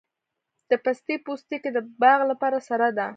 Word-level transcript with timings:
د 0.69 0.71
پستې 0.83 1.15
پوستکي 1.25 1.69
د 1.73 1.77
باغ 2.01 2.19
لپاره 2.31 2.59
سره 2.69 2.87
ده؟ 2.97 3.07